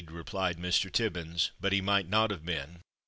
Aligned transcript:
replied 0.09 0.57
Mr. 0.57 0.91
Tibbins. 0.91 1.51
"But 1.59 1.73
he 1.73 1.79
might 1.79 2.09
not 2.09 2.31
have 2.31 2.43
been." 2.43 2.79